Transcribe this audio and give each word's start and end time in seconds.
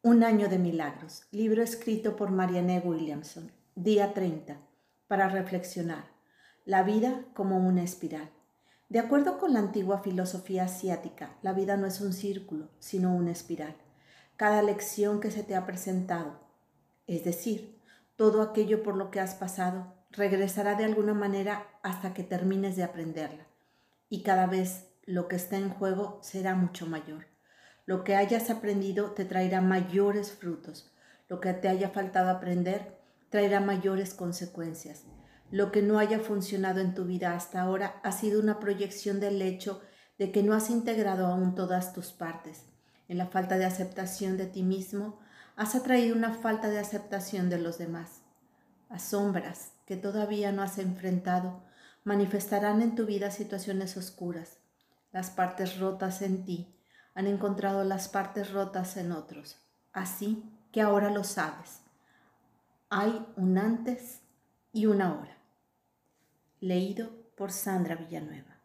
Un 0.00 0.22
año 0.22 0.48
de 0.48 0.60
milagros, 0.60 1.24
libro 1.32 1.60
escrito 1.60 2.14
por 2.14 2.30
Marianne 2.30 2.78
Williamson, 2.78 3.50
día 3.74 4.14
30, 4.14 4.56
para 5.08 5.28
reflexionar. 5.28 6.04
La 6.64 6.84
vida 6.84 7.24
como 7.34 7.58
una 7.58 7.82
espiral. 7.82 8.30
De 8.88 9.00
acuerdo 9.00 9.38
con 9.38 9.54
la 9.54 9.58
antigua 9.58 9.98
filosofía 9.98 10.66
asiática, 10.66 11.36
la 11.42 11.52
vida 11.52 11.76
no 11.76 11.84
es 11.84 12.00
un 12.00 12.12
círculo, 12.12 12.68
sino 12.78 13.12
una 13.12 13.32
espiral. 13.32 13.74
Cada 14.36 14.62
lección 14.62 15.18
que 15.18 15.32
se 15.32 15.42
te 15.42 15.56
ha 15.56 15.66
presentado, 15.66 16.38
es 17.08 17.24
decir, 17.24 17.82
todo 18.14 18.42
aquello 18.42 18.84
por 18.84 18.94
lo 18.94 19.10
que 19.10 19.18
has 19.18 19.34
pasado, 19.34 19.96
regresará 20.12 20.76
de 20.76 20.84
alguna 20.84 21.12
manera 21.12 21.66
hasta 21.82 22.14
que 22.14 22.22
termines 22.22 22.76
de 22.76 22.84
aprenderla. 22.84 23.48
Y 24.08 24.22
cada 24.22 24.46
vez 24.46 24.92
lo 25.06 25.26
que 25.26 25.34
está 25.34 25.56
en 25.56 25.70
juego 25.70 26.20
será 26.22 26.54
mucho 26.54 26.86
mayor. 26.86 27.26
Lo 27.88 28.04
que 28.04 28.16
hayas 28.16 28.50
aprendido 28.50 29.12
te 29.12 29.24
traerá 29.24 29.62
mayores 29.62 30.32
frutos. 30.32 30.92
Lo 31.26 31.40
que 31.40 31.54
te 31.54 31.70
haya 31.70 31.88
faltado 31.88 32.28
aprender 32.28 32.98
traerá 33.30 33.60
mayores 33.60 34.12
consecuencias. 34.12 35.04
Lo 35.50 35.72
que 35.72 35.80
no 35.80 35.98
haya 35.98 36.18
funcionado 36.18 36.80
en 36.80 36.94
tu 36.94 37.06
vida 37.06 37.34
hasta 37.34 37.62
ahora 37.62 37.98
ha 38.04 38.12
sido 38.12 38.42
una 38.42 38.60
proyección 38.60 39.20
del 39.20 39.40
hecho 39.40 39.80
de 40.18 40.30
que 40.32 40.42
no 40.42 40.52
has 40.52 40.68
integrado 40.68 41.28
aún 41.28 41.54
todas 41.54 41.94
tus 41.94 42.12
partes. 42.12 42.66
En 43.08 43.16
la 43.16 43.28
falta 43.28 43.56
de 43.56 43.64
aceptación 43.64 44.36
de 44.36 44.44
ti 44.44 44.62
mismo, 44.62 45.18
has 45.56 45.74
atraído 45.74 46.14
una 46.14 46.34
falta 46.34 46.68
de 46.68 46.80
aceptación 46.80 47.48
de 47.48 47.58
los 47.58 47.78
demás. 47.78 48.20
Asombras 48.90 49.72
que 49.86 49.96
todavía 49.96 50.52
no 50.52 50.60
has 50.60 50.76
enfrentado 50.76 51.62
manifestarán 52.04 52.82
en 52.82 52.94
tu 52.94 53.06
vida 53.06 53.30
situaciones 53.30 53.96
oscuras. 53.96 54.58
Las 55.10 55.30
partes 55.30 55.78
rotas 55.78 56.20
en 56.20 56.44
ti 56.44 56.74
han 57.18 57.26
encontrado 57.26 57.82
las 57.82 58.06
partes 58.06 58.52
rotas 58.52 58.96
en 58.96 59.10
otros. 59.10 59.58
Así 59.92 60.48
que 60.70 60.80
ahora 60.80 61.10
lo 61.10 61.24
sabes. 61.24 61.80
Hay 62.90 63.26
un 63.34 63.58
antes 63.58 64.20
y 64.72 64.86
una 64.86 65.18
hora. 65.18 65.36
Leído 66.60 67.10
por 67.36 67.50
Sandra 67.50 67.96
Villanueva. 67.96 68.57